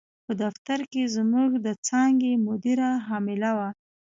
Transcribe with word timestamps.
په 0.25 0.33
دفتر 0.43 0.79
کې 0.91 1.11
زموږ 1.15 1.49
د 1.65 1.67
څانګې 1.87 2.31
مدیره 2.47 2.91
حامله 3.07 3.51
وه. 3.57 3.69